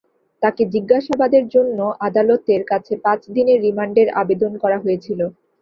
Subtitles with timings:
[0.41, 5.19] তাকে জিজ্ঞাসাবাদের জন্য আদালতের কাছে পাঁচ দিনের রিমান্ডের আবেদন করা হয়েছিল।